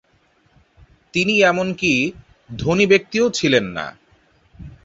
[1.13, 1.93] তিনি এমনকি
[2.57, 3.85] ধনী ব্যক্তিও ছিলেন না।